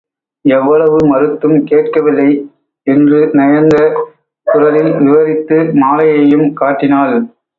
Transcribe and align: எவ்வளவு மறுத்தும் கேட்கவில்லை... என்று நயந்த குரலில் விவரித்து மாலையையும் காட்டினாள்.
எவ்வளவு 0.45 0.99
மறுத்தும் 1.07 1.57
கேட்கவில்லை... 1.63 2.29
என்று 2.87 3.19
நயந்த 3.33 3.75
குரலில் 4.47 4.91
விவரித்து 4.97 5.57
மாலையையும் 5.81 6.47
காட்டினாள். 6.53 7.15